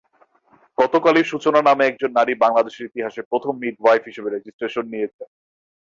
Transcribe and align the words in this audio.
গতকালই 0.77 1.23
সূচনা 1.31 1.59
নামে 1.67 1.83
একজন 1.87 2.11
নারী 2.19 2.33
বাংলাদেশের 2.43 2.87
ইতিহাসে 2.89 3.21
প্রথম 3.31 3.53
মিডওয়াইফ 3.61 4.03
হিসেবে 4.09 4.29
রেজিস্ট্রেশন 4.29 4.85
নিয়েছেন। 4.93 5.29